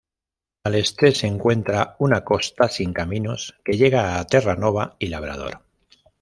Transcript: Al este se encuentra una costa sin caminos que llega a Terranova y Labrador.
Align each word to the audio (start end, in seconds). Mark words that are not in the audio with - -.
Al 0.63 0.73
este 0.73 1.13
se 1.13 1.27
encuentra 1.27 1.95
una 1.99 2.23
costa 2.25 2.67
sin 2.69 2.91
caminos 2.91 3.59
que 3.63 3.73
llega 3.77 4.17
a 4.19 4.25
Terranova 4.25 4.95
y 4.97 5.09
Labrador. 5.09 5.61